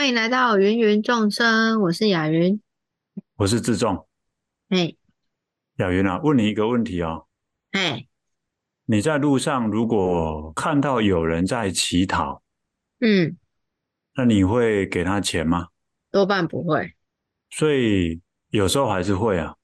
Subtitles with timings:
[0.00, 2.58] 欢迎来到芸芸众生，我是雅云，
[3.36, 4.08] 我是志仲。
[4.70, 4.94] 哎，
[5.76, 7.26] 雅云啊，问你一个问题哦。
[7.72, 8.06] 哎，
[8.86, 12.42] 你在路上如果看到有人在乞讨，
[13.00, 13.36] 嗯，
[14.14, 15.68] 那你会给他钱吗？
[16.10, 16.94] 多半不会。
[17.50, 19.54] 所以有时候还是会啊。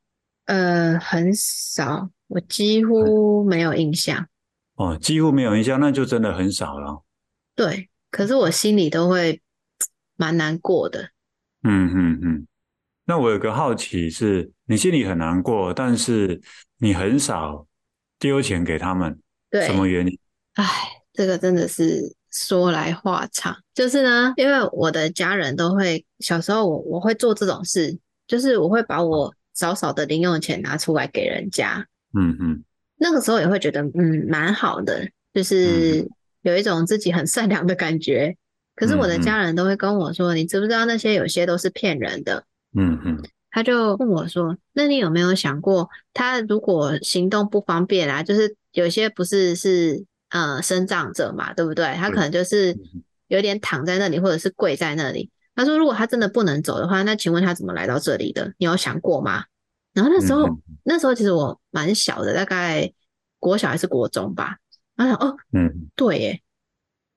[0.45, 4.28] 呃，很少，我几乎没有印象。
[4.75, 7.03] 哦，几乎没有印象，那就真的很少了。
[7.55, 9.41] 对，可是我心里都会
[10.16, 11.11] 蛮难过的。
[11.62, 12.47] 嗯嗯嗯。
[13.05, 16.41] 那我有个好奇是，你心里很难过，但是
[16.79, 17.66] 你很少
[18.19, 19.16] 丢钱给他们，
[19.48, 20.19] 对，什么原因？
[20.55, 20.65] 哎，
[21.12, 23.56] 这个真的是说来话长。
[23.75, 31.87] 就是呢，因为我的家人都会，小时候我我会做这种事，就是我会把我少少的零用钱拿出来给人家。
[32.12, 32.64] 嗯嗯。
[32.97, 36.09] 那个时候也会觉得，嗯，蛮好的，就是
[36.42, 38.37] 有一种自己很善良的感觉。
[38.77, 42.44] 可是我的家人都会跟我说，你知不知道那些有些都是骗人的？
[42.77, 43.20] 嗯嗯。
[43.50, 51.94] 他就问我说，那你有没有想过，他如果行动不方便啊，就是有些不是是呃生长者嘛，对不对？
[51.94, 52.77] 他可能就是
[53.28, 55.30] 有点躺在那里，或者是跪在那里。
[55.54, 58.52] 他说，如果他真的不能走的话，那请问他怎么来到这里的？
[58.58, 59.44] 你有想过吗？
[59.94, 60.47] 然后那时候，
[60.82, 62.92] 那时候其实我蛮小的，大概
[63.38, 64.58] 国小还是国中吧。
[64.97, 66.42] 然后想，哦，嗯，对，耶，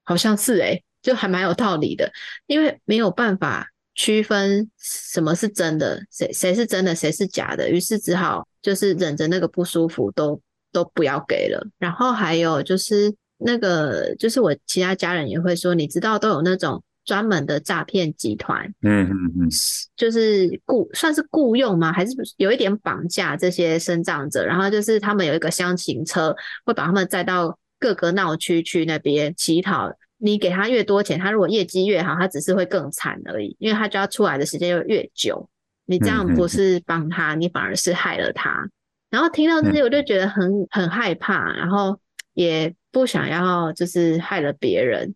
[0.05, 2.11] 好像是诶，就还蛮有道理的，
[2.47, 11.65] 因为没有办法区分什么是真的，谁谁是真的，谁是假的，于是只好就是忍着那个不舒服，都都不要给了。
[11.77, 16.83] 然后还有就是那个，就是我其他家人也会说，你知道都有那种。
[17.05, 19.49] 专门的诈骗集团，嗯嗯嗯，
[19.95, 21.91] 就是雇算是雇佣吗？
[21.91, 24.45] 还是有一点绑架这些身障者？
[24.45, 29.89] 然后就是他们有一个厢型车，会把他们载到各个闹区去那边乞讨。
[30.19, 35.49] 你给他越多钱，他如果业绩越好，他只是会更惨而已，因为他就要出来的时间又越久。
[35.85, 38.69] 你这样不是帮他，你反而是害了他。
[39.09, 41.99] 然后听到这些，我就觉得很很害怕，然后
[42.33, 45.15] 也不想要就是害了别人。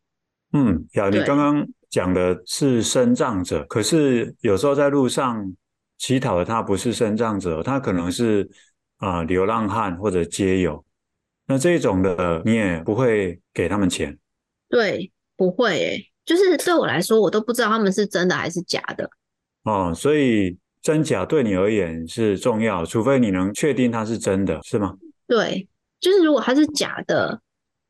[0.54, 1.68] 嗯，呀，你刚刚。
[1.94, 5.54] 讲的是身障者，可是有时候在路上
[6.00, 8.50] 乞讨的他不是身障者，他可能是
[8.98, 10.84] 啊、呃、流浪汉或者街友，
[11.46, 14.18] 那这种的你也不会给他们钱？
[14.74, 19.08] 对，不会诶，就是对我来说，我都不知道他们是真的还是假的。
[19.64, 24.96] 哦，所以真假对你而言是重要，除非你能确定他是真的，是吗？
[25.28, 25.68] 对，
[26.00, 27.40] 就是如果他是假的，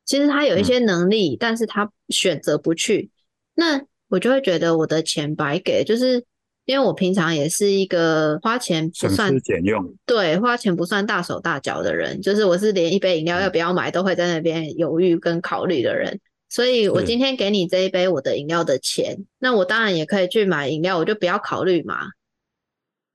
[0.03, 3.09] 其实他有一些能力，嗯、但是他选择不去，
[3.55, 3.81] 那。
[4.09, 6.23] 我就会觉得我的钱白给，就是
[6.65, 16.19] 因为我平常也是一个花钱不算省吃俭用，对，花钱不算大手大脚的人，就是我是连一杯饮料要不要买都会在那边犹豫跟考虑的人，
[16.53, 21.97] 所以我今天给你这一杯我的饮料的钱，那我当然也可以去买饮料，我就不要考虑嘛。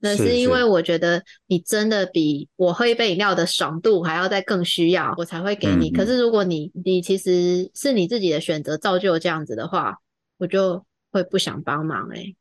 [0.01, 5.91] 那是因为我觉得你真的比我喝一杯饮料的爽度还要再更需要，我才会给你。
[5.93, 9.99] 可是如果你你其实是你自己的选择造就这样子的话，
[10.39, 10.85] 我就。
[11.11, 12.37] 会不想帮忙哎、欸，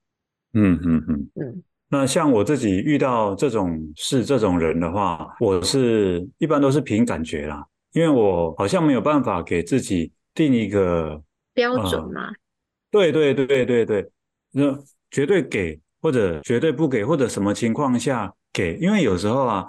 [0.51, 1.63] 嗯嗯嗯嗯。
[1.87, 11.21] 那像我自己遇到这种事、这种人的话，我是一般都是凭感觉啦，因为我好像没有办法给自己定一个
[11.53, 12.33] 标准嘛、呃。
[12.91, 14.09] 对对对对对对，
[14.51, 14.79] 那
[15.11, 19.65] 绝对给或者绝对不给或者什么情况下给，因为有时候啊，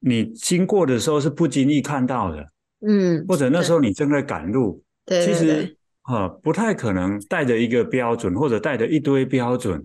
[0.00, 2.44] 你经过的时候是不经意看到的，
[2.80, 5.76] 嗯，或者那时候你正在赶路，对，其实。
[6.06, 9.84] 啊，不太可能带着一个标准，或者带着一堆标准，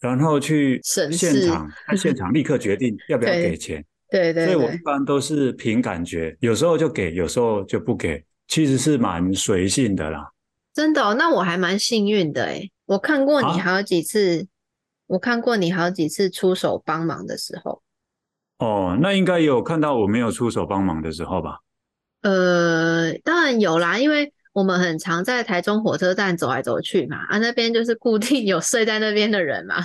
[0.00, 3.84] 然后去现场，在现场立刻决定要不要给钱。
[4.08, 10.30] 对对，对，所以我一般都是凭感觉，有时候就给，有时候就不给，其实是蛮随性的啦。
[10.74, 11.14] 真的哦？
[11.14, 14.46] 那我还蛮幸运的诶，我看过你好几次，啊，
[15.08, 17.82] 我看过你好几次出手帮忙的时候。
[18.58, 21.58] 哦，那应该有看到我没有出手帮忙的时候吧？
[22.22, 24.32] 呃，当然有啦，因为。
[24.54, 29.76] 我们很常在台中火车站走来走去嘛，啊，那边就是固定有睡在那边的人嘛。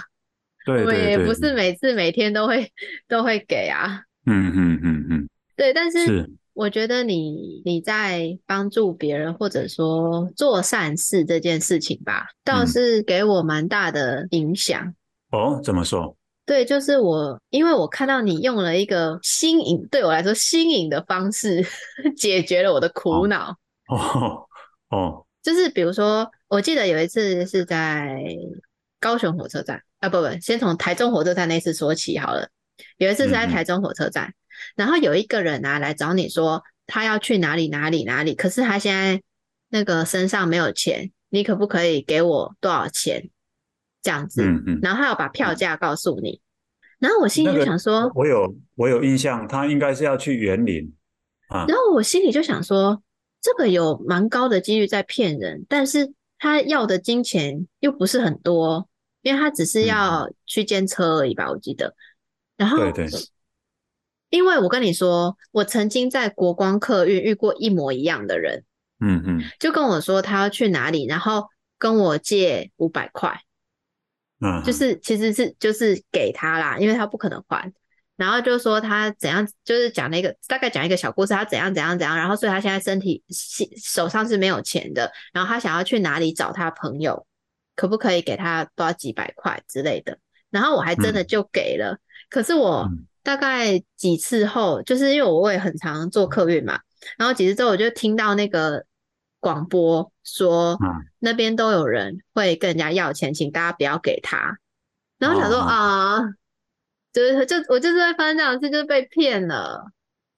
[0.65, 2.69] 对，对，对，我也不是每次每天都会
[3.07, 4.01] 都会给啊。
[4.25, 5.29] 嗯嗯嗯嗯。
[5.55, 14.91] 对，但是我觉得你你在帮助别人或者说做善事这件事情吧，倒是给我蛮大的影响。
[15.29, 16.17] 哦，怎么说？
[16.47, 21.63] 对，就是我，因为我看到你用了一个新颖，对我来说新颖的方式
[22.17, 23.55] 解决了我的苦恼。
[23.87, 24.47] 哦。
[24.89, 28.17] 哦， 就是比如说，我记得有一次是在
[28.99, 32.49] 高雄火车站啊，不不，先从台中火车站那次说起好了。
[32.97, 34.33] 有一次是在台中火车站，嗯、
[34.75, 39.21] 然后有一个人啊来找你说他要去哪里哪里哪里，可是他现在
[39.69, 43.29] 那个身上没有钱，你可不可以给我多少钱？
[44.03, 46.39] 这样子，嗯嗯，然后他要把票价告诉你，
[46.99, 50.93] 然后我心里就想说，我有我有印象，他应该是要去园林
[51.49, 53.03] 啊，然后我心里就想说，
[53.41, 58.87] 这个有蛮高的几率在骗人，但是他要的金钱又不是很多，
[59.23, 61.93] 因为他只是要去监车而已吧，我记得，
[62.55, 63.09] 然后对对。
[64.29, 68.65] 因为我跟你说，我曾经在国光客运遇过一模一样的人，
[68.99, 71.47] 嗯嗯，就跟我说他要去哪里，然后
[71.77, 73.39] 跟我借五百块，
[74.41, 77.71] 嗯，就是其实是就是给他啦，因为他不可能还，
[78.17, 83.23] 然后就说他怎样，就是讲一个大概讲一个小故事，他怎样怎样怎样，然后所以他现在身体
[83.81, 87.25] 手上是没有钱的，然后他想要去哪里找他朋友，
[87.77, 90.17] 可不可以给他多少几百块之类的，
[90.49, 91.97] 然后我还真的就给了，
[92.29, 92.89] 可是我。
[93.27, 96.79] 大概几次后，就是因为我也很常坐客运嘛，
[97.17, 98.85] 然后几次之后我就听到那个
[99.41, 100.77] 广播说，
[101.19, 104.57] 那边都有人会跟人家要钱，请大家不要给他。
[105.19, 106.21] 然后想说啊，
[107.11, 109.87] 就是就我就是在发生这样的事，就是被骗了。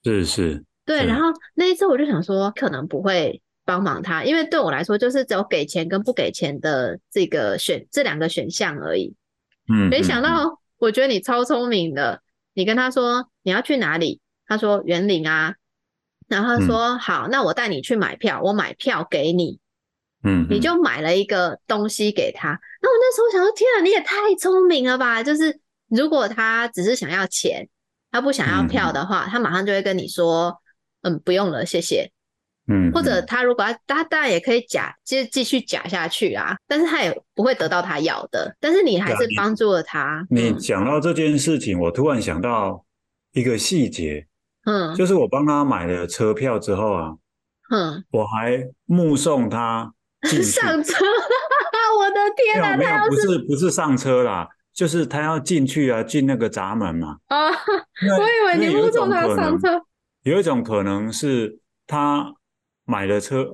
[0.03, 1.06] 是是，对。
[1.06, 9.13] 然后那一次我就想说，可能不会帮忙他，因为对我来说就是只有给钱跟不给钱的这个选这两个选项而已。
[9.71, 12.19] 嗯，没想到，我觉得你超聪明的。
[12.59, 14.19] 你跟他说你要去哪里？
[14.45, 15.56] 他说园林啊，
[16.27, 19.61] 然后他说、嗯、好，那我带你去买票，我买票给你，
[20.23, 22.59] 嗯，你就买了一个东西给他。
[22.81, 25.23] 那我那时候想说，天啊，你也太聪明了吧！
[25.23, 27.69] 就是如果他只是想要钱，
[28.11, 30.62] 他不想要票的话，嗯、他马上就会跟你说，
[31.03, 32.12] 嗯，不用了，谢谢。
[32.71, 38.56] 嗯，或者他如果他他当然也可以假，就继续假下去啊，但是他也不会得到他要的。
[38.60, 40.24] 但是你还是帮助了他。
[40.30, 42.86] 你讲到这件事情，我突然想到
[43.33, 44.27] 一个细节，
[44.66, 47.16] 嗯，就是我帮他买了车票之后啊，
[47.71, 49.92] 嗯，我还目送他
[50.24, 50.94] 上车。
[51.98, 57.18] 我的天哪，没有，没有，不是不是上车啦，就是他要进去啊，进那个闸门嘛。
[57.30, 59.81] 啊，我以为你目送他上车。
[60.22, 61.57] 有一种可能是
[61.88, 62.36] 他。
[62.89, 63.47] 买了车，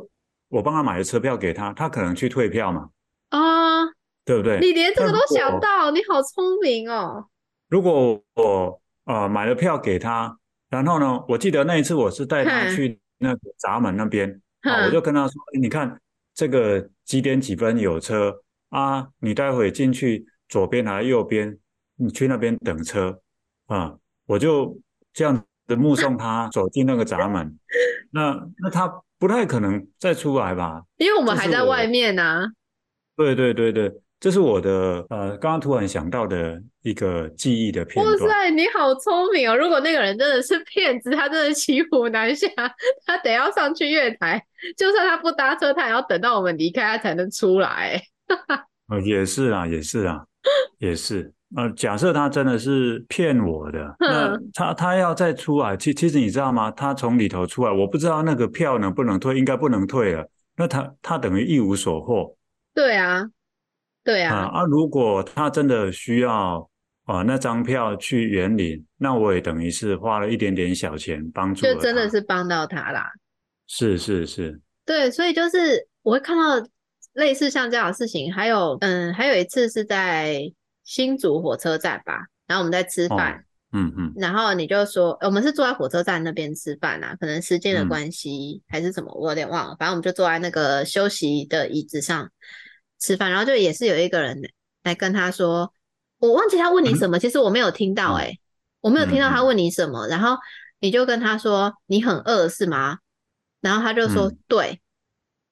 [0.48, 2.90] 我帮他买了车票给他，他可能去退票嘛？
[3.32, 3.84] 啊，
[4.24, 4.62] 对不对？
[4.62, 7.28] 你连这个都想到，你好聪明哦！
[7.68, 10.38] 如果我呃买了票给他，
[10.70, 16.00] 然后呢，我记得那一次我是带他去那个闸门那边，啊，我就跟他说：“你看
[16.34, 18.34] 这个几点几分有车
[18.70, 19.06] 啊？
[19.20, 21.60] 你待会进去左边还是右边？
[21.98, 23.20] 你去那边等车
[23.66, 23.98] 啊？”
[24.28, 24.80] 我就
[25.12, 27.58] 这样子目送他走进那个闸门。
[28.12, 29.02] 那那他。
[29.18, 32.46] 不太可能再出来吧，因为我们还在外面呢、啊。
[33.16, 33.90] 对对对对，
[34.20, 38.20] 这是我的呃，刚刚突然想到的一个记忆的片段。
[38.20, 39.56] 哇塞，你好聪明哦！
[39.56, 42.50] 如果那个人真的是骗子，他真的骑虎难下，
[43.08, 44.46] 他得要上去月台，
[44.76, 48.00] 就算他不搭车，他也要等到我们离开，他才能出来。
[48.92, 50.26] 呃，也是啊，也是啊，
[50.78, 51.32] 也是。
[51.56, 56.70] 呃，假设他真的是骗我的，那他他要再出来，其其实你知道吗？
[56.72, 60.30] 他从里头出来，我不知道那个票能不能退，应该不能退了。
[60.58, 62.36] 那他他等于一无所获。
[62.74, 63.24] 对啊，
[64.04, 64.36] 对啊。
[64.36, 66.70] 啊，啊如果他真的需要
[67.06, 73.10] 啊那张票去园林，那我也等于是花了一点点小钱帮助，就真的是帮到他啦。
[73.68, 74.60] 是是是。
[74.86, 76.68] 对，所以就是我会看到
[77.14, 80.42] 类似像这样的事情，还有嗯，还有一次是在。
[80.86, 92.32] 新竹火车站吧，然后我们在吃饭，哦，嗯嗯，然后你就说，我们是坐在火车站那边吃饭啊，可能时间的关系还是什么，我有点忘了，反正我们就坐在那个休息的椅子上
[93.00, 94.40] 吃饭，然后就也是有一个人
[94.84, 95.74] 来跟他说，
[96.20, 98.38] 我忘记他问你什么，嗯、其实我没有听到、欸，诶、嗯、
[98.82, 100.38] 我没有听到他问你什么，然后
[100.80, 103.00] 你就跟他说你很饿是吗？
[103.60, 104.80] 然后他就说、嗯、对，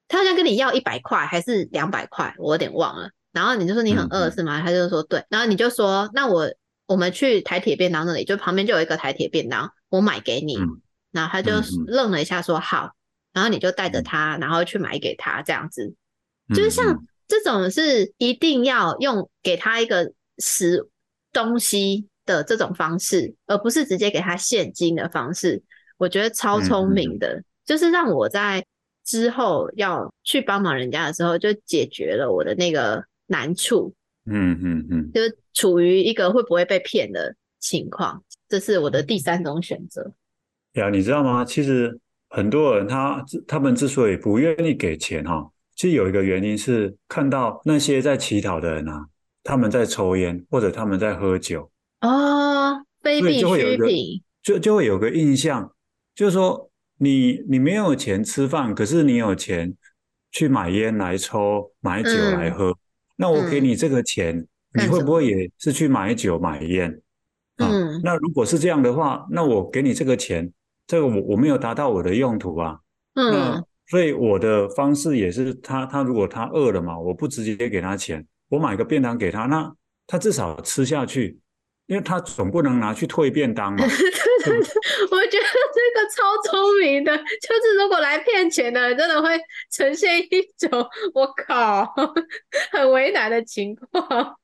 [0.07, 3.09] 他好像跟你要一百块还是两百块，我有点忘了。
[3.33, 4.61] 然后你就说你很饿是吗？
[4.61, 5.25] 嗯、他就说对。
[5.27, 6.47] 然后你就说那我
[6.85, 10.55] 我们去台铁便当那里，就旁边就有一个台铁便当，我买给你。
[10.57, 11.51] 嗯、然后他就
[11.87, 12.91] 愣了一下说好。
[13.33, 15.95] 然后你就带着他，然后去买给他这样子。
[16.49, 20.87] 就是像这种是一定要用给他一个食
[21.31, 25.63] 东西的这种方式，而不是直接给他现金的方式。
[25.97, 28.63] 我觉得超聪明的，嗯、就是让我在
[29.03, 33.03] 之后要去帮忙人家的时候，就解决了我的那个。
[33.33, 33.91] 难处，
[34.27, 40.13] 嗯嗯嗯，就是处于一个会不会被骗的情况，这是我的第三种选择。
[40.73, 41.43] 呀，你知道吗？
[41.43, 41.99] 其实
[42.29, 49.07] 很多人他他们之所以不愿意给钱哈，其实有一个原因是看到那些在乞讨的人啊，
[49.43, 51.71] 他们在抽烟或者他们在喝酒
[52.01, 55.73] 哦，非必需品，就就会有个印象，
[56.13, 59.75] 就是说你你没有钱吃饭，可是你有钱
[60.31, 62.69] 去买烟来抽，买酒来喝。
[62.69, 62.77] 嗯
[63.23, 67.01] 那我给你这个钱，嗯、你会不会也是去买酒买烟？
[67.57, 70.51] 嗯，那如果是这样的话，那我给你这个钱，
[70.85, 72.77] 这个我我没有达到我的用途啊。
[73.15, 79.73] 嗯，那所以我的方式也是他，他他如果他饿了嘛，我不直接给他钱，我买个便当给他，那
[80.05, 81.39] 他至少吃下去。
[81.85, 83.85] 因为他总不能拿去退便当嘛。
[85.11, 89.39] 我觉得这个超聪明的，就是如果来骗钱的人，真的会
[89.71, 90.69] 呈现一种
[91.13, 91.93] 我靠
[92.71, 94.35] 很为难的情况。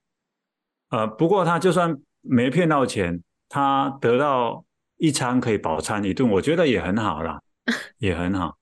[0.90, 4.66] 呃，不过他就算没骗到钱，他得到
[4.98, 7.40] 一餐可以饱餐一顿，我觉得也很好啦，
[8.00, 8.58] 也很好。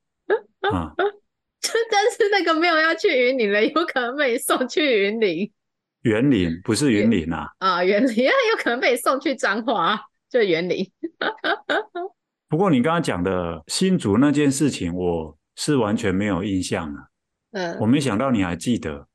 [0.62, 0.94] 啊，
[1.62, 5.52] 就但是那个没有要去云林的，有可能被送去云林。
[6.04, 7.50] 园林不是云林啊！
[7.60, 10.90] 啊，园林有可能被送去彰化，就员林。
[12.50, 17.00] 不过你刚刚讲的新竹那件事情，我是完全没有印象了。
[17.52, 19.08] 嗯，我没想到你还记得。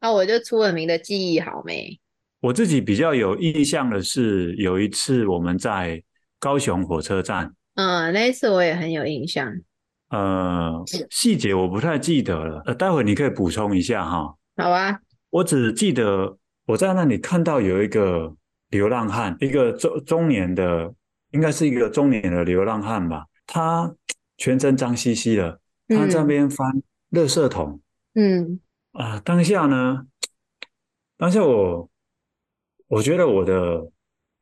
[0.00, 1.98] 那、啊、我就出了名的记忆好没？
[2.40, 6.02] 我自己比较有印象的是，有一次我们在
[6.38, 7.54] 高雄火车站。
[7.74, 9.50] 嗯，那一次我也很有印象。
[10.10, 12.62] 呃，细节我不太记得了。
[12.66, 14.34] 呃，待会你可以补充一下哈。
[14.56, 14.98] 好啊。
[15.30, 18.34] 我只记得我在那里看到有一个
[18.70, 20.92] 流浪汉，一个中中年的，
[21.30, 23.26] 应该是一个中年的流浪汉吧。
[23.46, 23.94] 他
[24.36, 26.66] 全身脏兮兮的，他在那边翻
[27.12, 27.80] 垃圾桶。
[28.14, 28.60] 嗯
[28.92, 30.06] 啊，当下呢，
[31.16, 31.88] 当下我
[32.88, 33.90] 我觉得我的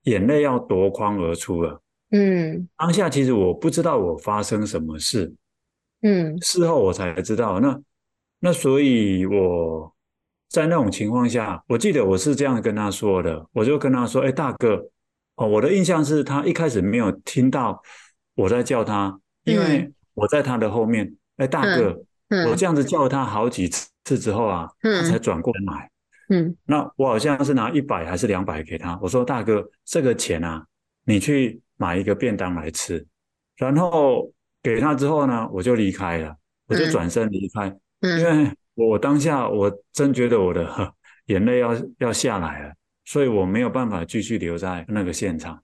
[0.04, 1.82] 眼泪要夺眶而出了。
[2.10, 5.34] 嗯，当下其实我不知道我发生什么事。
[6.02, 7.60] 嗯，事后我才知道。
[7.60, 7.80] 那
[8.40, 9.93] 那所以，我。
[10.54, 14.80] 在那种情况下，我记得我是这样跟他说的，我就跟他说：“哎，大哥，
[15.34, 17.82] 哦，我的印象是他一开始没有听到
[18.36, 21.12] 我在叫他，因为我在他的后面。
[21.38, 22.00] 哎，大哥，
[22.48, 25.90] 我这样子叫他好几次之后啊，他才转过来买。
[26.28, 30.64] 嗯，那我好像是拿一百还是两百给他，我说大哥，这个钱啊，
[31.04, 33.04] 你去买一个便当来吃。
[33.56, 34.32] 然后
[34.62, 36.32] 给他之后呢，我就离开了，
[36.68, 38.48] 我就转身离开，因为。
[38.74, 40.92] 我我当下我真觉得我的
[41.26, 45.62] 眼泪要要下来了，所以我没有办法继续留在那个现场。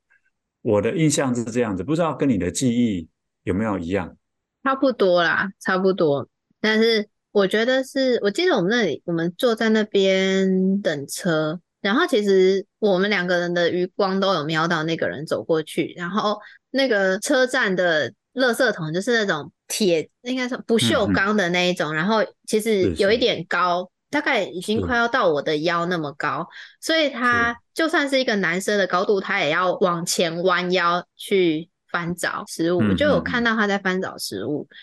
[0.62, 3.09] 我的印象是这样子，不知道跟你的记忆
[3.43, 4.17] 有没有一样？
[4.62, 6.29] 差不多啦，差不多。
[6.61, 16.38] 但是我觉得是，我记得我们那里，我们坐在那边等车，然后其实我们两个人的余光都有瞄到那个人走过去，然后
[16.71, 19.52] 那个车站的垃圾桶就是那种。
[19.71, 26.49] 铁应该是不锈钢的那一种，嗯、然后其实有一点高，大概已经快要到我的腰那么高，
[26.81, 32.83] 所以他就算是一个男生的高度，他也要往前弯腰去翻找食物。
[32.83, 34.75] 嗯、就有看到他在翻找食物，嗯、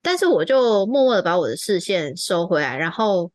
[0.00, 3.30] 但是我就默默的把我的视线收回来，然后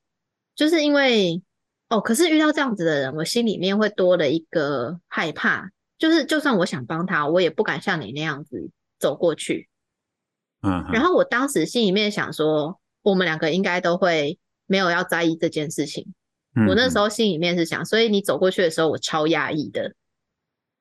[0.55, 1.41] 就是因为
[1.89, 8.69] 哦，可是遇到这样子的人，我心里面会多了一个害怕，就是就算我想帮他，我也不敢像你那样子
[8.99, 9.68] 走过去。
[10.61, 16.05] 嗯，然后我当时心里面想说，我们两个应该都会没有要在意这件事情。
[16.55, 19.93] 嗯，我那时候心里面是想，所以你走过去的时候，我超压抑的。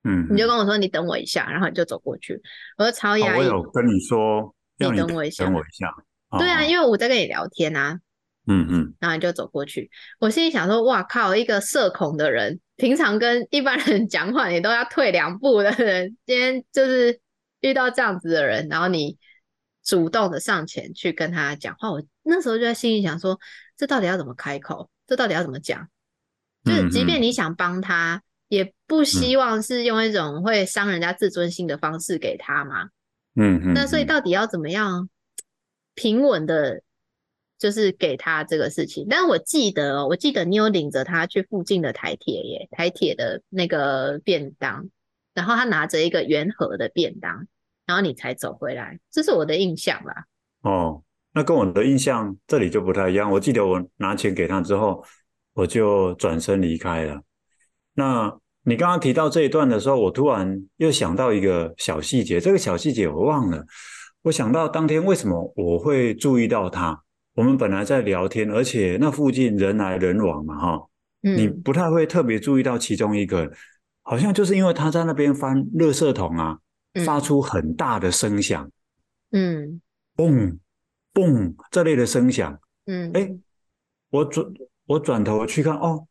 [0.03, 2.43] 嗯，你就跟我说，你等我一下，然后你就走过去，
[2.77, 3.41] 我就超压抑。
[3.41, 5.95] 我有跟你说，你等我一下，等我一下。
[6.39, 8.01] 对啊，因为我在跟你聊天啊。
[8.49, 17.21] 嗯嗯，然后你就走过去，我心里想说，哇靠，一个社恐的人，平常跟一般人 讲话你都要退两步的人，今天就是
[17.61, 19.17] 遇到这样子的人，然后你。
[19.89, 23.41] 主动的上前去跟他讲话，我那时候就在心里想说，
[23.75, 24.91] 这到底要怎么开口？
[25.07, 25.89] 这到底要怎么讲？
[26.63, 32.91] 就是即便你想帮他，嗯、也不希望是用一种会伤人家自尊心的方式给他嘛。
[33.35, 33.73] 嗯嗯。
[33.73, 35.09] 那所以到底要怎么样
[35.95, 36.83] 平稳的，
[37.59, 39.07] 就是给他这个事情？
[39.09, 44.91] 但我记得，我记得你有领着他去附近的台铁耶，台铁的那个便当，
[45.33, 47.47] 然后他拿着一个圆盒的便当。
[47.89, 50.15] 然后你才走回来，这是我的印象啦。
[50.61, 51.03] 哦，
[51.33, 53.31] 那跟我的印象这里就不太一样。
[53.31, 55.03] 我记得我拿钱给他之后，
[55.55, 57.19] 我就转身离开了。
[57.95, 58.31] 那
[58.65, 63.65] 你刚刚提到这一段的时候，我突然又想到一个小细节，这个小细节我忘了。
[64.21, 67.03] 我想到当天为什么我会注意到他？
[67.33, 70.89] 我们本来在聊天，而且那附近人来人往嘛，哈，
[71.23, 73.51] 嗯，你不太会特别注意到其中一个，
[74.03, 76.59] 好像就是因为他在那边翻垃圾桶啊。
[77.05, 78.71] 发出很大的声响，
[79.31, 79.81] 嗯，
[80.17, 80.59] 嘣
[81.13, 83.37] 嘣这类的声响，嗯，哎，
[84.11, 84.47] 我转
[84.87, 86.07] 我转头去看，哦，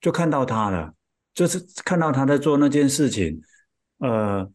[0.00, 0.94] 就看到他了，
[1.34, 3.40] 就是看到他在做那件事情，
[3.98, 4.50] 呃，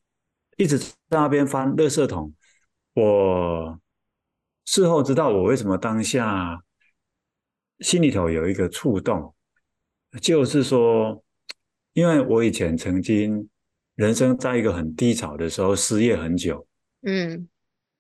[0.58, 2.34] 一直在那边翻垃圾桶。
[2.94, 3.80] 我
[4.66, 6.62] 事后知道我为什么当下
[7.80, 9.34] 心里头有一个触动，
[10.22, 11.24] 就是说，
[11.94, 13.50] 因为我以前曾经
[13.96, 16.66] 人生在一个很低潮的时候，失业很久。
[17.02, 17.48] 嗯，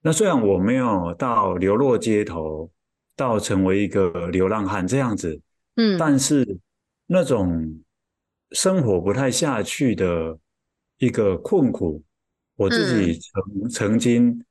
[0.01, 2.71] 那虽然我没有到流落街头，
[3.15, 5.39] 到成为一个流浪汉这样子，
[5.75, 6.57] 嗯，但是
[7.05, 7.79] 那种
[8.51, 10.37] 生活不太下去的
[10.97, 12.03] 一个困苦，
[12.55, 14.43] 我自己曾、嗯、曾经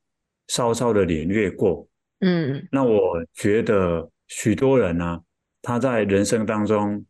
[0.49, 1.88] 稍稍的领略过。
[2.20, 5.20] 嗯，那我觉得许多人呢、啊，
[5.61, 7.04] 他在人生当中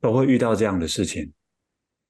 [0.00, 1.32] 都会遇到这样的事情。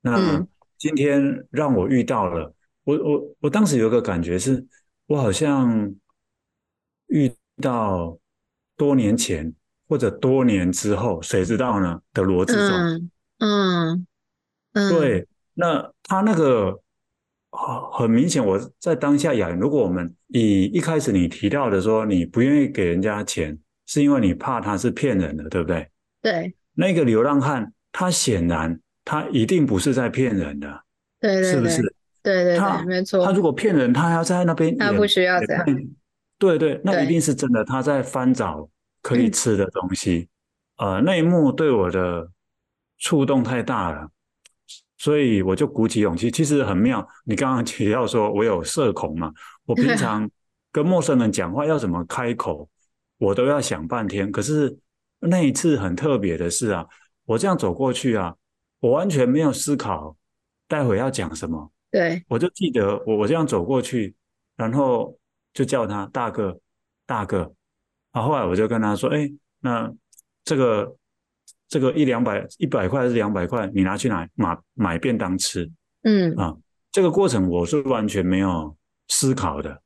[0.00, 0.45] 那
[0.79, 2.55] 今天让我遇到了，
[2.85, 4.65] 我我我当时有个感觉是，
[5.07, 5.95] 我好像
[7.09, 7.31] 遇
[7.61, 8.19] 到
[8.77, 9.53] 多年前
[9.89, 12.01] 或者多年之后，谁知道呢？
[12.15, 12.71] 的罗志忠。
[12.71, 14.07] 嗯嗯，
[14.73, 16.81] 嗯对，那他那个。
[17.93, 19.49] 很明显，我在当下呀。
[19.49, 25.91] 如果我们以一开始你提到的说，你不愿意给人家钱，是因为你怕他是骗人的，对不对？
[26.21, 26.55] 对。
[26.75, 30.83] 那个流浪汉，他显然他一定不是在骗人的，
[31.19, 31.81] 对对对，是不是？
[32.23, 33.25] 对对对，他没错。
[33.25, 35.65] 他如果骗人，他还要在那边，他不需要这样。
[36.38, 37.65] 对对，那一定是真的。
[37.65, 38.69] 他在翻找
[39.00, 40.29] 可以吃的东西。
[40.77, 42.29] 嗯、呃，那一幕对我的
[42.99, 44.11] 触动太大了。
[44.99, 47.09] 所以我就鼓起勇气，其实很妙。
[47.25, 49.33] 你刚刚提到说我有社恐嘛，
[49.65, 50.29] 我平常
[50.71, 52.69] 跟陌生人讲话要怎么开口，
[53.17, 54.31] 我都要想半天。
[54.31, 54.77] 可是
[55.21, 56.85] 那一次很特别的是啊，
[57.25, 58.35] 我这样走过去啊，
[58.81, 60.17] 我完全没有思考
[60.67, 61.73] 待会要讲什么。
[61.91, 64.15] 对，我就记得我我这样走过去，
[64.57, 65.19] 然后
[65.53, 66.59] 就叫他大哥，
[67.07, 67.53] 大哥。
[68.13, 69.31] 啊，后来我就跟他说，哎，
[69.61, 69.93] 那
[70.45, 70.95] 这个。
[71.71, 75.71] 这个一两百一百块还是两百块，你拿去哪买买便当吃，
[76.01, 76.57] 嗯啊，
[76.91, 78.75] 这个过程我是完全没有
[79.09, 79.83] 思考的，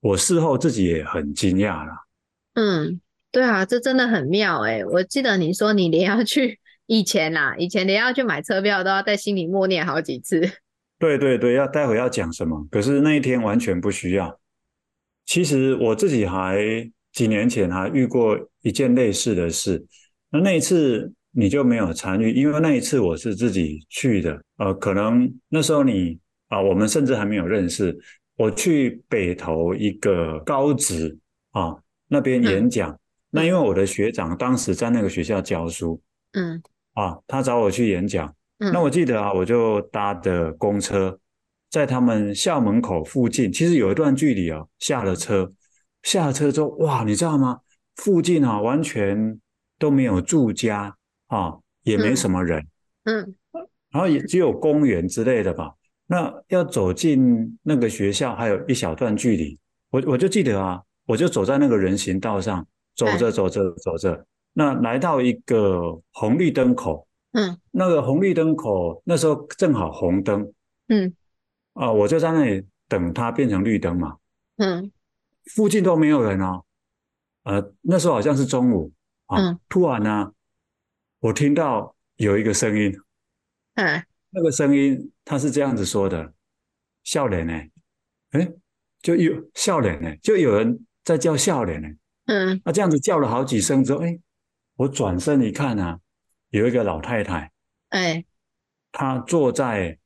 [0.00, 2.02] 我事后自己也很惊讶啦。
[2.54, 4.84] 嗯，对啊，这真的很妙哎！
[4.84, 10.40] 我记得你说你连要去以前啦，以前连要去买车票都要在心里默念好几次。
[10.98, 12.66] 对对对，要待会要讲什么？
[12.70, 14.40] 可是那一天完全不需要。
[15.26, 16.58] 其实我自己还
[17.12, 19.84] 几年前还遇过一件类似的事。
[20.30, 24.40] 那那一次你就没有参与，因为那一次我是自己去的。
[24.56, 26.18] 呃，可能那时候你
[26.48, 27.98] 啊，我们甚至还没有认识。
[28.36, 31.18] 我去北投一个高职
[31.50, 32.98] 啊那边演讲，嗯、
[33.30, 36.00] 那因为我的学长当时在那个学校教书，
[36.32, 36.62] 嗯，
[36.96, 38.34] 啊，他找我去演讲。
[38.58, 41.16] 嗯、那我记得啊，我就搭的公车，
[41.70, 44.66] 在他们校门口附近，其实有一段距离啊。
[44.80, 45.52] 下了车，
[46.02, 47.60] 下了车之后，哇，你知道吗？
[47.94, 49.40] 附近啊，完全。
[49.78, 52.66] 都没有住家啊，也没什么人，
[53.04, 53.20] 嗯，
[53.52, 55.70] 嗯，然后也只有公园之类的吧。
[56.06, 59.58] 那要走进那个学校，还有一小段距离。
[59.90, 64.24] 我我就记得啊，我就走在那个人行道上，走着走着走着，
[64.58, 70.50] 那来到一个红绿灯口，嗯，那个红绿灯口那时候正好红灯，
[70.88, 71.14] 嗯，
[71.74, 74.16] 啊，我就在那里等它变成绿灯嘛，
[74.56, 74.90] 嗯，
[75.54, 76.64] 附近都没有人哦，
[77.42, 78.90] 呃，那时候好像是中午。
[79.26, 79.40] 啊！
[79.40, 80.32] 嗯、突然呢、啊，
[81.18, 82.96] 我听到有一个声音，
[83.74, 86.32] 嗯，那个声音他是这样子说的
[87.02, 87.52] ：“笑脸呢？
[88.30, 88.48] 哎，
[89.02, 91.88] 就有笑脸呢，就有人在叫笑脸呢。”
[92.26, 94.16] 嗯，那这样子叫了好几声之后，哎，
[94.76, 95.98] 我转身一看啊，
[96.50, 97.50] 有一个老太太，
[97.88, 98.24] 哎，
[98.92, 99.98] 她坐在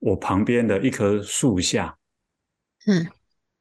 [0.00, 1.96] 我旁边的一棵树下，
[2.86, 3.06] 嗯，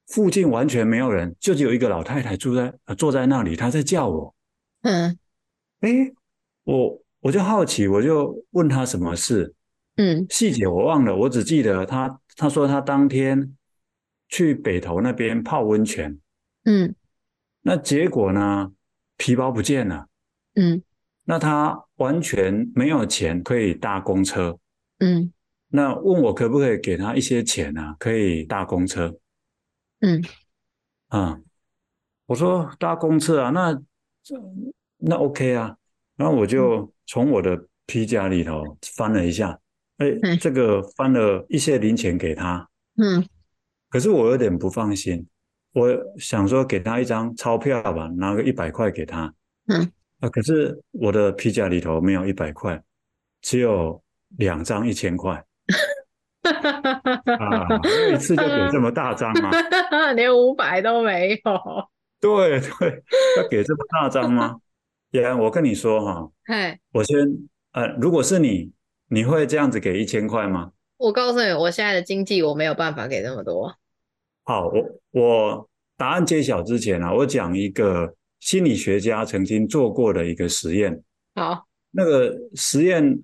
[0.07, 4.35] 附近完全没有人，就只有一个老太太住在坐在那里，她在叫我。
[4.81, 5.17] 嗯，
[5.81, 5.89] 哎，
[6.63, 9.53] 我我就好奇，我就问她什么事，
[9.95, 13.55] 嗯，细节我忘了，我只记得她她说她当天
[14.29, 16.19] 去北头那边泡温泉，
[16.65, 16.95] 嗯，
[17.61, 18.71] 那结果呢，
[19.17, 20.07] 皮包不见了，
[20.59, 20.83] 嗯，
[21.23, 24.57] 那他完全没有钱可以搭公车，
[24.99, 25.31] 嗯，
[25.69, 29.15] 那问我可不可以给他一些钱啊，可以搭公车，
[30.01, 30.21] 嗯，
[31.09, 31.39] 啊，
[32.25, 33.81] 我说搭公车啊，那。
[34.97, 35.77] 那 OK 啊，
[36.17, 39.57] 然后我就从我的皮夹里头翻了一下，
[39.99, 42.67] 哎、嗯，这个翻了一些零钱给他，
[42.97, 43.25] 嗯，
[43.89, 45.25] 可是我有点不放心，
[45.71, 49.33] 我想说给他一张钞票吧，拿个一百块给他，
[49.67, 49.89] 嗯，
[50.19, 52.81] 啊，可是我的皮夹里头没有一百块，
[53.41, 54.01] 只有
[54.37, 55.45] 两张一千块，
[56.43, 57.79] 啊，
[58.11, 59.51] 一次就给这么大张吗？
[60.15, 61.39] 连五百都没有。
[62.19, 63.03] 对 对，
[63.37, 64.55] 要给这么大张吗？
[65.11, 67.17] 也，我跟你说哈，嘿我先
[67.73, 68.71] 呃，如果是你，
[69.09, 70.71] 你会这样子给一千块吗？
[70.97, 73.75] 我告诉你，我现在的经济我没有办法给那么多。
[74.43, 81.01] 好，我我答案揭晓之前啊，我讲一个心理学家曾经做过的一个实验。
[81.35, 83.21] 好，那个实验，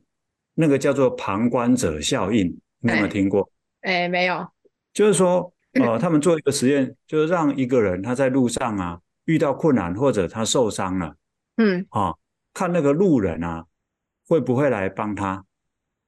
[0.53, 2.47] 那个叫做旁观者效应，
[2.79, 3.49] 你有没有听过？
[3.81, 4.47] 哎、欸欸，没有。
[4.93, 11.15] 就是说， 呃，他们做一个实验，就是让一个人他在路上啊遇到困难或者他受伤了，
[11.57, 12.13] 嗯，啊，
[12.53, 13.65] 看那个路人啊
[14.27, 15.43] 会不会来帮他？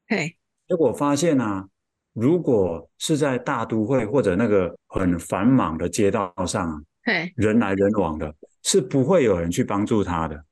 [0.07, 0.37] 嘿，
[0.67, 1.67] 结果发现啊，
[2.13, 8.33] 如果是在大都会或者那个很繁忙的街道上啊，嘿，人来人往的，
[8.65, 10.43] 是不会有人去帮助他的。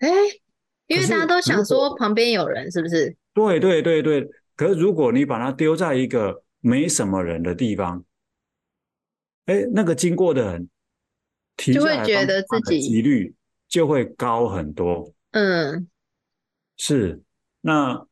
[0.00, 0.08] 哎，
[0.88, 3.16] 因为大家都想说旁边有人，是不是？
[3.32, 4.28] 对对对对。
[4.54, 8.04] 可是如果你把它丢在一个没什么人的地方，
[9.46, 10.68] 哎，那个经过的人
[11.56, 13.34] 就会觉得自己几率
[13.66, 15.14] 就会高很多。
[15.30, 15.88] 嗯，
[16.76, 17.22] 是。
[17.62, 18.06] 那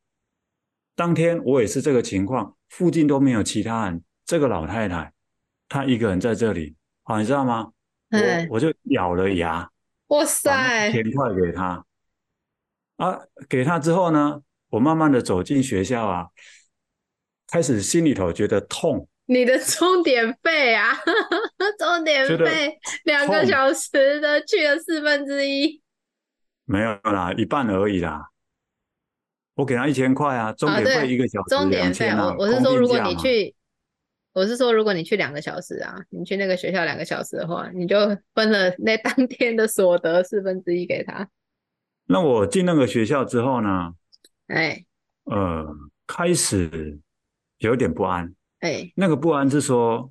[0.96, 4.02] 当天我也是这个情况，附近都没有其他人。
[4.24, 5.12] 这个老太太
[5.68, 7.72] 她一个人在这里，好，你知道吗？
[8.10, 9.68] 嗯，我我就咬了牙，
[10.08, 11.84] 哇塞，一千块给他
[12.96, 16.28] 啊，给他之后呢，我慢慢的走进学校啊。
[17.52, 20.96] 开始心里头觉得痛，你的钟点费啊，
[21.80, 25.82] 钟点费两个小时的去了四分之一，
[26.64, 28.28] 没有啦，一半而已啦。
[29.54, 32.32] 我给他一千块啊，钟点费一个小时两千啊。
[32.38, 33.52] 我我是说，如果你去，
[34.32, 37.96] 我是说，如果你去两个小时啊，你去那个学校两个小时的话，你就
[38.34, 41.28] 分了那当天的所得四分之一给他。
[42.06, 43.94] 那我进那个学校之后呢？
[44.48, 44.84] 哎，
[45.24, 45.66] 呃，
[46.06, 46.98] 开始。
[47.58, 48.24] 有点不安，
[48.60, 50.10] 哎、欸，那个不安是说，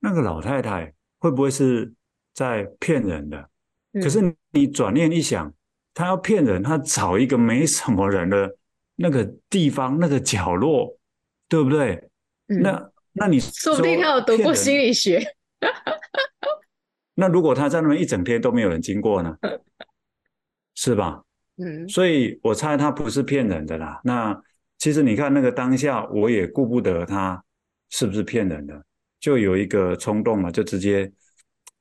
[0.00, 1.94] 那个老太太会不会是
[2.34, 3.48] 在骗人的？
[3.92, 5.54] 嗯、可是你转念一想，
[5.94, 8.56] 她要骗人，她找一个没什么人的
[8.96, 10.98] 那个地方，那个角落，
[11.48, 12.10] 对不对？
[12.48, 15.22] 嗯、那那你说，不定他有读过心理学。
[17.14, 19.36] 那如果他在那边一整天都没有人经过呢？
[20.74, 21.22] 是吧？
[21.56, 24.00] 嗯，所以我猜他不是骗人的啦。
[24.04, 24.40] 那。
[24.80, 27.44] 其实你看那个当下，我也顾不得他
[27.90, 28.82] 是不是骗人的，
[29.20, 31.12] 就有一个冲动嘛，就直接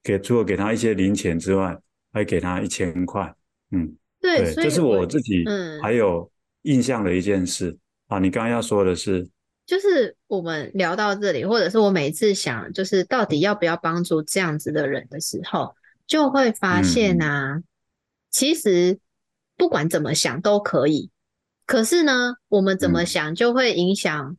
[0.03, 1.79] 给除了给他一些零钱之外，
[2.11, 3.33] 还给他一千块。
[3.71, 5.45] 嗯，对，这是我自己
[5.81, 6.29] 还有
[6.63, 8.19] 印象的一件事、嗯、啊。
[8.19, 9.25] 你刚刚要说的是，
[9.69, 15.75] 就是我们聊到这里，或者是我每次想，就是到底要不要帮助这样子的人的时候，
[16.07, 17.63] 就会发现啊，嗯、
[18.31, 18.97] 其实
[19.55, 21.11] 不管怎么想都可以。
[21.67, 24.37] 可是呢，我们怎么想就会影响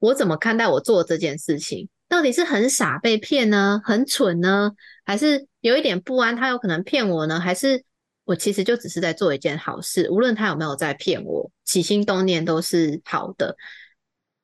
[0.00, 1.88] 我怎么看待我做这件事情。
[2.08, 4.72] 到底是很傻被骗呢，很蠢呢，
[5.04, 7.38] 还是有一点不安，他有可能骗我呢？
[7.38, 7.84] 还是
[8.24, 13.56] 我其实就只是在做一件好事，无论他有没有在骗我，起心动念都是好的。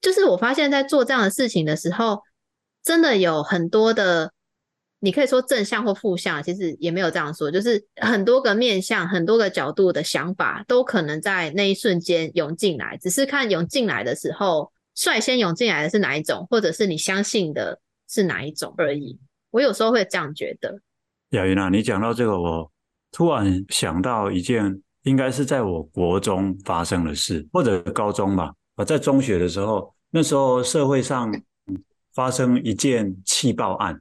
[0.01, 2.21] 就是我发现，在做这样的事情的时候，
[2.83, 4.33] 真的有很多的。
[5.03, 19.19] 你可以说正向或负向，其实也没有这样说，就是很多个面向、很多个角度的想法都可能在那一瞬间涌进来，只是看涌进来的时候，率先涌进来的是哪一种，或者是你相信的是哪一种而已。
[19.51, 20.79] 我有时候会这样觉得。
[21.31, 22.71] 雅云啊，你讲到这个，我
[23.11, 28.53] 突然想到一件应该是在我国中发生的事，或者高中吧。
[28.81, 31.31] 我在中学的时候，那时候社会上
[32.15, 34.01] 发生一件气爆案。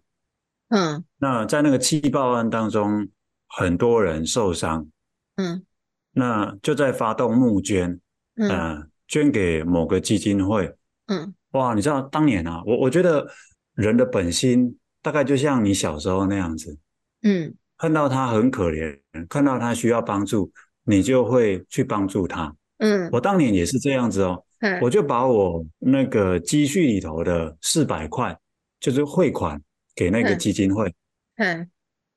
[0.70, 3.06] 嗯，那在那个气爆案当中，
[3.50, 4.88] 很多人受伤。
[5.36, 5.66] 嗯，
[6.14, 8.00] 那就在发动募捐，
[8.38, 10.74] 嗯、呃，捐给某个基金会。
[11.08, 13.28] 嗯，哇，你知道当年啊，我我觉得
[13.74, 16.78] 人的本心大概就像你小时候那样子。
[17.24, 20.50] 嗯，看到他很可怜，看到他需要帮助，
[20.86, 22.56] 你就会去帮助他。
[22.78, 24.46] 嗯，我当年也是这样子哦。
[24.60, 28.38] 嗯，我就把我那个积蓄里头的四百块，
[28.80, 29.62] 就是汇款。
[29.96, 30.96] 给那个基金会，
[31.36, 31.70] 嗯，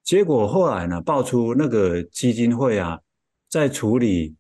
[0.05, 3.01] 结果后来呢，爆出那个基金会啊，
[3.49, 4.37] 在处理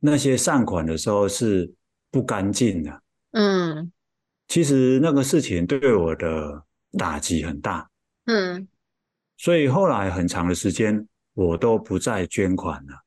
[0.00, 1.72] 那些善款的时候是
[2.10, 3.92] 不干净的，嗯，
[4.48, 6.64] 其实那个事情对我的
[6.98, 7.88] 打击很大，
[8.24, 8.66] 嗯，
[9.36, 13.04] 所以后来很长的时间我都不再捐款了，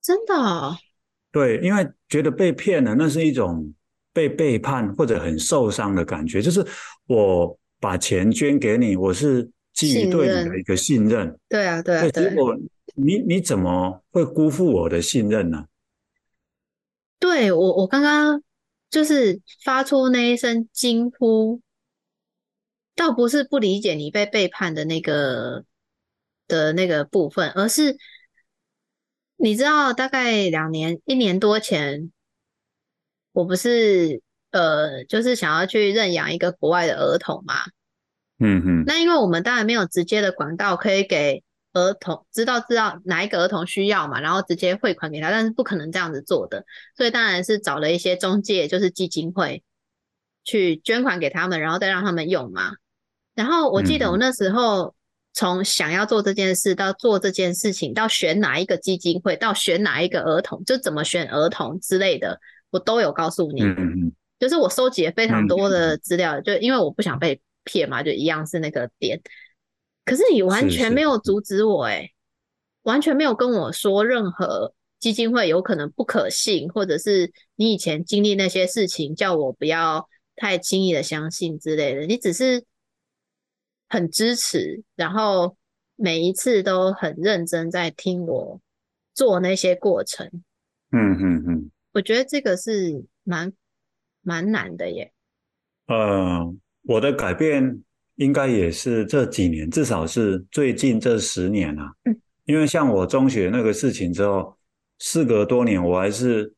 [0.00, 0.74] 真的哦？
[1.36, 3.72] 对，因为觉得被骗了，那是一种
[4.12, 6.64] 被背叛或者很受伤的感觉，就是
[7.06, 7.58] 我。
[7.78, 11.38] 把钱捐给你，我是基于对你的一个信任。
[11.46, 12.10] 对啊，对啊，对。
[12.10, 12.56] 结果
[12.94, 15.66] 你你怎么会辜负我的信任呢？
[17.20, 18.42] 对，我，我刚刚
[18.88, 21.60] 就是发出那一声惊呼，
[22.96, 25.62] 倒不是不理解你被背叛的那个
[26.48, 27.98] 的那个部分，而是
[29.36, 32.10] 你知道，大概两年一年多前，
[33.32, 34.22] 我不是。
[34.52, 37.56] 呃，就是想要去认养一个国外的儿童嘛，
[38.38, 41.42] 嗯哼，那因为我们当然没有直接的管道可以给
[41.74, 46.64] 儿童知道知道哪一个儿童需要嘛，然后直接汇款给他，但是不可能这样子做的，
[46.96, 49.62] 所以当然是找了一些中介，就是基金会
[50.42, 52.76] 去捐款给他们，然后再让他们用嘛。
[53.34, 54.94] 然后我记得我那时候
[55.36, 63.60] 从想要做这件事到做这件事情，到选哪一个基金会，到选哪一个儿童，就怎么选儿童之类的，我都有告诉你。
[63.60, 69.20] 嗯，就是我收集了非常多的资料，就因为我不想被骗嘛，就一样是那个点。
[70.06, 72.12] 可是你完全没有阻止我，欸，诶，
[72.84, 82.06] 完全没有跟我说任何基金会有可能不可信，或者是你以前经历那些事情，叫我不要太轻易的相信之类的。
[82.06, 82.64] 你只是
[83.88, 85.56] 很支持，然后
[85.96, 88.60] 每一次都很认真在听我
[89.14, 90.26] 做那些过程。
[90.92, 93.52] 嗯嗯嗯，我觉得这个是蛮
[94.22, 95.12] 蛮难的耶。
[95.86, 97.82] 呃，我的改变。
[98.16, 101.92] 应该也是这几年，至少是最近这十年啊。
[102.04, 104.56] 嗯，因为像我中学那个事情之后，
[104.98, 106.50] 事隔多年，我还是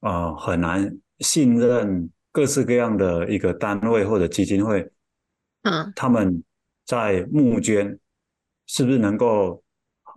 [0.00, 4.86] 啊、呃、很难信任各式各样的一个单位或者基金会。
[5.62, 6.44] 嗯，他们
[6.86, 7.98] 在募捐
[8.66, 9.62] 是不是能够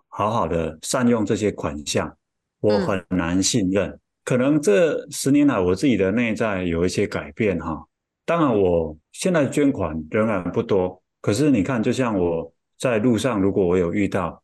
[0.08, 2.16] 好好的善用这些款项？
[2.62, 4.00] 我很难信任。
[4.24, 7.86] 可能这十年来，我自己的内在有一些改变哈。
[8.26, 11.02] 当然，我现在捐款仍然不多。
[11.20, 14.44] 可是你看，就像我在路上，如果我有遇到，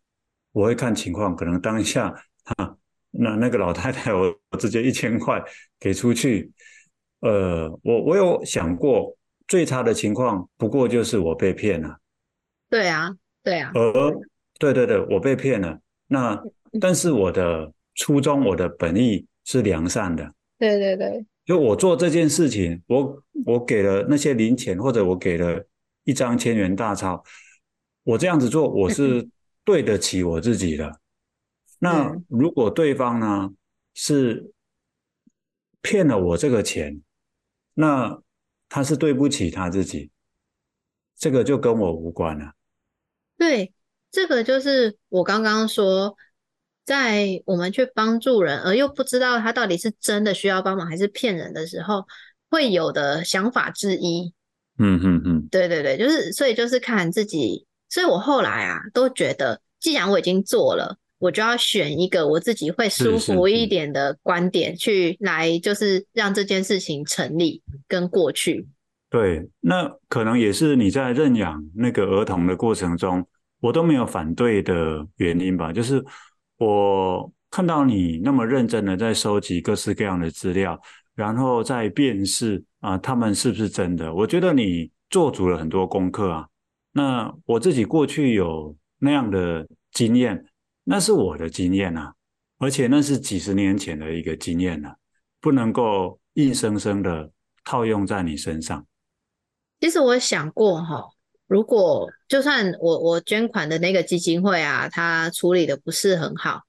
[0.54, 2.10] 我会看情况，可能当下
[2.58, 2.78] 哈，
[3.12, 5.44] 那那个老太太，我直接一千块
[5.80, 6.52] 给出去。
[7.20, 9.16] 呃，我我有想过，
[9.48, 11.98] 最差的情况不过就是我被骗了。
[12.76, 13.10] 对啊，
[13.42, 13.72] 对啊。
[13.74, 14.12] 而
[14.60, 15.80] 对对对，我被骗了。
[16.08, 16.38] 那
[16.82, 20.30] 但是我的初衷，我的本意是良善的。
[20.60, 21.26] 对对对。
[21.46, 25.66] 就我做这件事情，我我给了那些零钱，或者我给了
[26.04, 27.24] 一张千元大钞，
[28.04, 29.26] 我这样子做，我是
[29.64, 31.00] 对得起我自己的。
[31.80, 33.52] 那如果对方呢
[33.94, 34.52] 是
[35.82, 37.02] 骗了我这个钱，
[37.74, 38.20] 那
[38.68, 40.12] 他是对不起他自己，
[41.18, 42.52] 这个就跟我无关了。
[43.38, 43.74] 对，
[44.12, 46.16] 这个就是我刚刚说。
[46.86, 52.06] 在我们去帮助人，而又不知道他到底是真的需要帮忙还是骗人的时候，
[52.48, 54.32] 会有的想法之一。
[54.78, 57.66] 嗯嗯嗯，对对对，就是所以就是看自己。
[57.90, 68.68] 所以我后来啊，都觉得既然我已经做了，我就要选一个我自己会舒服一点的观点去来，就是让这件事情成立跟过去。
[69.16, 73.26] 对，那可能也是你在认养那个儿童的过程中，
[73.62, 76.04] 我都没有反对的原因吧，就是。
[76.58, 80.78] 我看到你那么认真的在收集各式各样的资料，
[81.16, 84.14] 然后再辨识啊，他们是不是真的？
[84.14, 86.48] 我觉得你做足了很多功课啊。
[86.92, 90.46] 那我自己过去有那样的经验，
[90.84, 92.14] 那是我的经验啊，
[92.58, 94.94] 而且那是几十年前的一个经验了，
[95.40, 97.32] 不能够硬生生的
[97.64, 98.86] 套用在你身上。
[99.86, 101.04] 其实我想过哈。
[101.46, 106.62] 如果就算我我捐款的那个基金会啊，它处理的不是很好，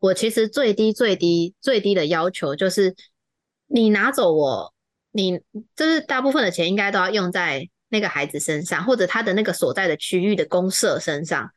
[0.00, 2.94] 我其实最低最低最低的要求就是，
[3.68, 4.74] 你拿走我，
[5.12, 5.40] 你
[5.74, 11.50] 就是大部分的钱应该都要用在那个孩子身上，或者他的那个所在的区域的公社身上。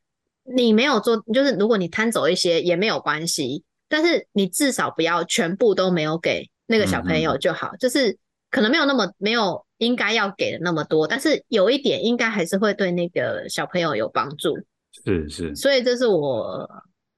[0.44, 8.18] 你没有做，就是如果你贪走一些也没有关系，但是你至少不要全部都没有给那个小朋友就好，嗯嗯，就是
[8.52, 9.66] 可能没有那么没有。
[9.82, 14.56] 应该要给的那么多，但是有一点应该还是会对那个小朋友有帮助。
[15.04, 16.70] 是是，所以这是我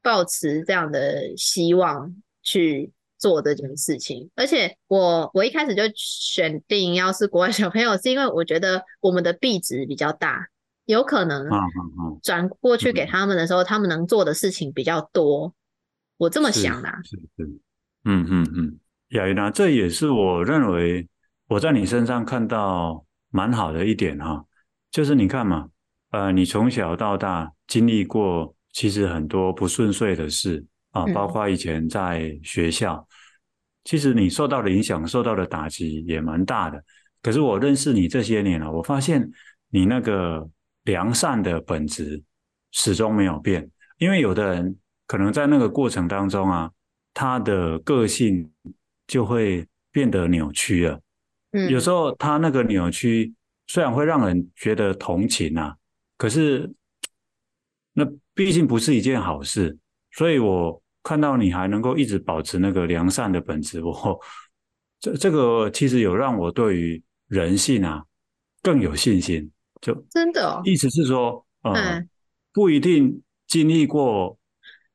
[0.01, 4.29] 抱持这样的希望去做这件事情。
[4.33, 10.47] 而且我我一开始就选定要是国外小朋友，是因为我觉得我们的币值比较大，
[10.85, 11.45] 有可能
[12.21, 15.53] 转过去给他们的时候，他们能做的事情比较多。
[16.15, 16.87] 我这么想的。
[17.03, 17.43] 是是，
[18.05, 21.05] 嗯嗯嗯，雅云娜，这也是我认为。
[21.53, 24.43] 我在你身上看到蛮好的一点哈，
[24.89, 25.69] 就是你看嘛，
[26.09, 33.07] 呃，你从小到大经历过其实很多不顺遂的事啊，包括以前在学校，
[33.83, 36.83] 其实你受到的影响、受到的打击也蛮大的。
[37.21, 39.29] 可是我认识你这些年了，我发现
[39.69, 40.49] 你那个
[40.85, 42.23] 良善的本质
[42.71, 46.71] 始终没有变，因为有的人可能在那个过程当中啊，
[47.13, 48.51] 他的个性
[49.05, 50.99] 就会变得扭曲了。
[51.69, 53.33] 有时候他那个扭曲
[53.67, 55.75] 虽然会让人觉得同情啊，
[56.17, 56.71] 可是
[57.93, 59.77] 那毕竟不是一件好事。
[60.11, 64.19] 所以我看到你还能够一直保持那个良善的本质，我
[64.99, 68.03] 这这个其实有让我对于人性啊
[68.61, 69.49] 更有信心。
[69.81, 72.01] 就真的，意思是说，呃，
[72.53, 74.37] 不一定经历过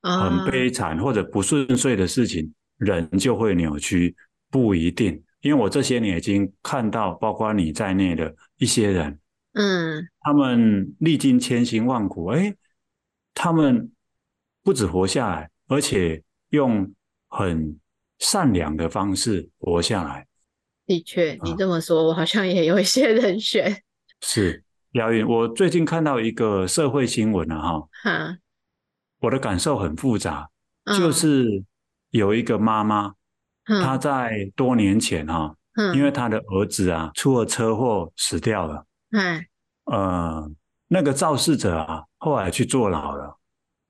[0.01, 4.17] 很悲惨或者不顺遂的事情，人就会扭曲，
[4.51, 5.23] 不一定。
[5.41, 9.21] 因为我这些年已经看到，包括你在内的一些人，
[9.53, 12.53] 嗯，他们历经千辛万苦，哎，
[13.35, 13.93] 他们
[14.65, 16.93] 不止活下来，而且用
[17.29, 17.79] 很
[18.19, 20.27] 善良的方式活下来。
[20.87, 23.83] 的确，你这么说，我好像也有一些人选。
[24.21, 28.39] 是，姚云，我最近看到一个社会新闻了哈，哈，
[29.21, 30.51] 我的感受很复杂，
[30.99, 31.63] 就是
[32.11, 33.15] 有一个妈妈。
[33.83, 35.55] 他在多年前哈，
[35.95, 39.47] 因为他的儿子啊出了车祸死掉了，嗯，
[39.85, 40.51] 呃，
[40.89, 43.39] 那个肇事者啊后来去坐牢了，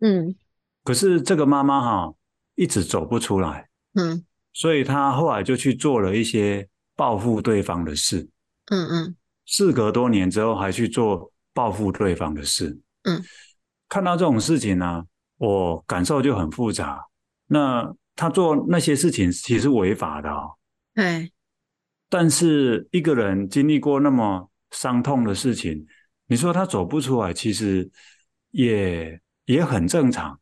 [0.01, 0.35] 嗯，
[0.83, 2.13] 可是这个妈妈哈
[2.57, 8.29] 一直走不出来，嗯，所以他后来就去做了一些报复对方的事，
[8.73, 13.23] 嗯嗯，事隔多年之后还去做报复对方的事，嗯，
[13.89, 15.05] 看到这种事情呢，
[15.37, 17.07] 我感受就很复杂，
[17.47, 17.95] 那。
[18.19, 20.57] 他做那些事情其实违法的哦，
[20.93, 21.33] 对。
[22.09, 25.87] 但是一个人经历过那么伤痛的事情，
[26.27, 27.89] 你说他走不出来，其实
[28.51, 30.41] 也也很正常。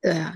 [0.00, 0.32] 对啊，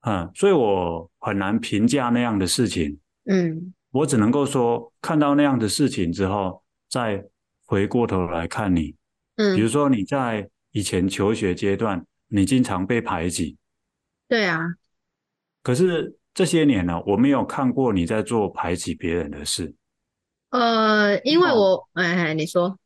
[0.00, 2.98] 嗯，所以我很难评价那样的事情。
[3.26, 7.22] 嗯，我只能够说，看到那样的事情之后，再
[7.66, 8.96] 回过头来看你，
[9.36, 13.58] 嗯，比如说你在以前求学阶段，你经常被排挤。
[14.26, 14.58] 对啊。
[15.62, 19.74] 可是这些年呢，我没有看过你在做排挤别人的事。
[20.50, 22.76] 呃，因为我，哎，你说，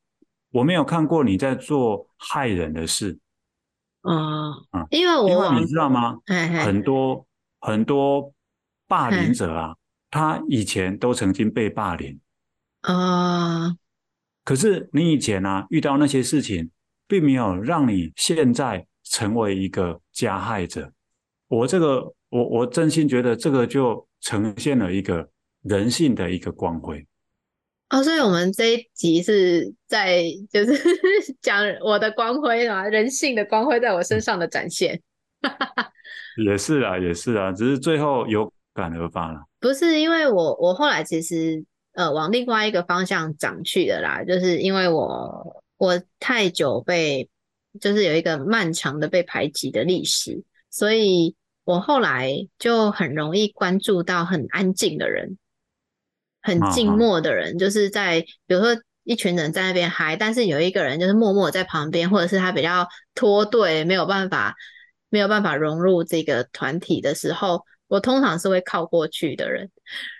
[0.52, 3.18] 我没有看过你在做害人的事。
[4.02, 6.18] 嗯嗯，因为我，因为你知道吗？
[6.26, 7.26] 很多
[7.60, 8.32] 很多
[8.86, 9.74] 霸凌者啊，
[10.10, 12.20] 他以前都曾经被霸凌。
[12.82, 13.74] 啊，
[14.44, 16.70] 可是你以前啊，遇到那些事情，
[17.08, 20.92] 并没有让你现在成为一个加害者。
[21.48, 22.12] 我这个。
[22.28, 25.28] 我我真心觉得这个就呈现了一个
[25.62, 27.06] 人性的一个光辉
[27.88, 30.76] 哦，所以我们这一集是在就是
[31.40, 35.00] 讲我的光辉啊，人性的光辉在我身上的展现。
[36.44, 39.40] 也是啊，也是啊，只是最后有感而发了。
[39.60, 47.30] 不是因为我我后来其实呃往另外一个方向长去的啦，就是因为我我太久被
[47.80, 51.36] 就是有一个漫长的被排挤的历史，所以。
[51.66, 55.36] 我后来就很容易关注到很安静的人，
[56.40, 64.54] 很静默的人，就是在比如说一群人在那边嗨，但是有一个人就是默默在旁边，或者是他比较脱队，没有办法
[65.08, 69.68] 没有办法融入这个团体的时候，我通常是会靠过去的人。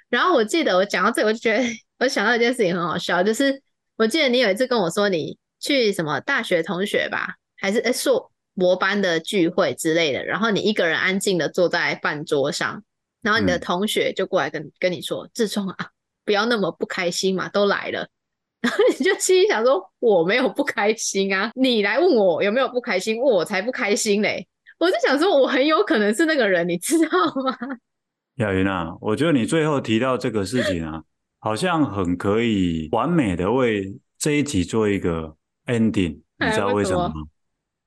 [0.08, 1.64] 然后我记得我讲到这个，我就觉得
[2.00, 3.62] 我想到一件事情很好笑，就是
[3.94, 8.32] 我记得你有一次跟我说你去什么大学同学吧，还是诶硕。
[8.56, 12.82] 博班的聚会之类的，然后你一个人安静的坐在饭桌上，
[13.22, 15.88] 然后你的同学就过来跟跟你说：“志聪啊，
[16.24, 18.08] 不要那么不开心嘛，都来了。
[18.62, 27.08] ”然后你就心里想说：“我没有不开心啊，你来问我有没有不开心，我才不开心嘞。”我就想说，我很有可能是那个人，你知道
[27.42, 27.56] 吗？
[28.36, 31.02] 雅云啊，我觉得你最后提到这个事情啊，
[31.40, 35.34] 好像很可以完美的为这一集做一个
[35.66, 37.14] ending，你知道为什么吗？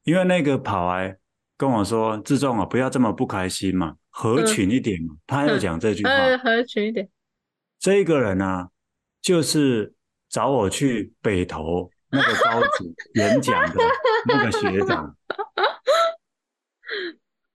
[0.10, 1.15] 因为那个跑来
[1.56, 5.13] 跟我说：“志仲啊，不要这么不开心嘛，合群一点嘛。
[5.13, 7.08] 嗯”他要讲这句话，嗯，合群一点。
[7.78, 8.69] 这一个人呢、啊，
[9.22, 9.93] 就是
[10.28, 12.91] 找我去北投那个高职
[13.22, 13.84] 演讲的
[14.26, 15.15] 那个学长。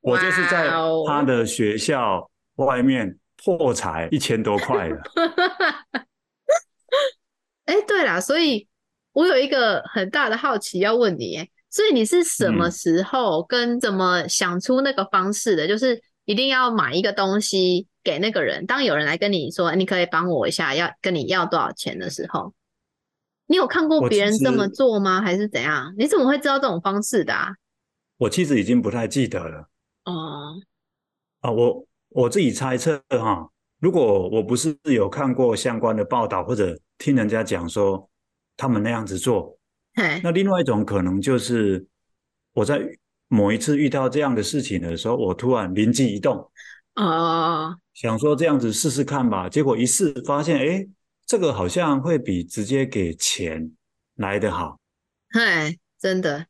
[0.01, 0.71] 我就是在
[1.09, 5.03] 他的学校外面破财一千多块了。
[7.67, 8.69] 哎，对啦，所以
[9.12, 15.67] 我有一个很大的好奇要问你，所以你是什么时候跟怎么想出那个方式的？
[15.67, 18.65] 嗯、就是一定要买一个东西给那个人。
[18.65, 22.55] 当有人来跟你说“你可以帮我一下”，要跟你要多少钱的时候，
[23.49, 25.20] 你有看过别人这么做吗？
[25.20, 25.93] 还是怎样？
[25.99, 27.49] 你怎么会知道这种方式的啊？
[28.18, 29.68] 我其实已经不太记得了。
[30.05, 30.55] 哦，
[31.41, 33.51] 啊，我我自己猜测哈，
[33.81, 38.09] 如果我不是有看过相关的报道，或者听人家讲说
[38.57, 39.59] 他们那样子做。
[40.22, 41.86] 那另外一种可能就是，
[42.53, 42.80] 我在
[43.28, 46.51] 某一次遇到这样的事情的时候，我突然灵机一动，
[46.97, 49.49] 哦，想说这样子试试看吧。
[49.49, 50.86] 结果一试发现，哎，
[51.26, 53.70] 这个好像会比直接给钱
[54.16, 54.78] 来得好。
[55.30, 56.47] 嗨，真的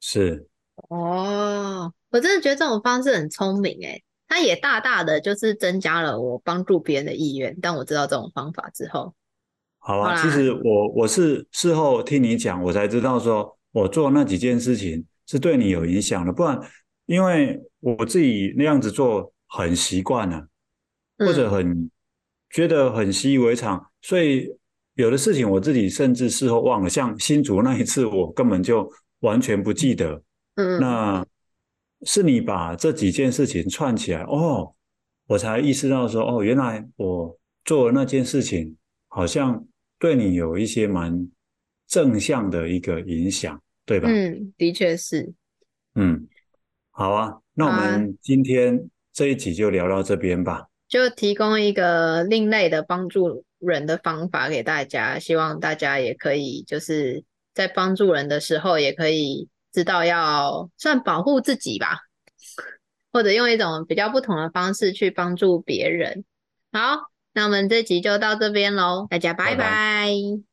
[0.00, 0.48] 是
[0.88, 7.58] 哦，我真的觉得这种方式很聪明诶，它也大大的就是增加了我帮助别人的意愿。
[7.60, 9.14] 当我知道这种方法之后。
[9.90, 16.56] 好啊，其实我我是事后听你讲，我才知道说，我做那几件事情，是对你有影响的，不然，
[17.06, 20.46] 因为我自己那样子做很习惯了，
[21.18, 21.90] 或者很
[22.50, 24.48] 觉得很习以为常，所以
[24.94, 28.88] 有的事情我自己甚至事后忘了，像新竹那一次，我根本就
[29.22, 30.22] 完全不记得。
[30.54, 31.26] 嗯，那
[32.02, 34.72] 是你把这几件事情串起来，哦，
[35.26, 38.76] 我才意识到说，哦，原来我做的那件事情
[39.08, 39.66] 好像
[40.00, 41.30] 对你有一些蛮
[41.86, 43.62] 正向的一个影响。
[43.86, 44.08] 对吧？
[44.08, 45.32] 嗯，的确是。
[45.96, 46.28] 嗯，
[46.92, 50.68] 好啊，那我们今天这一集就聊到这边吧。
[50.86, 61.98] 就提供一个另类的帮助人的方法给大家，希望大家也可以就是在帮助人的时候，也可以知道要算保护自己吧，
[63.12, 66.24] 或者用一种比较不同的方式去帮助别人。
[66.70, 70.49] 好，那我们这集就到这边喽，大家拜拜。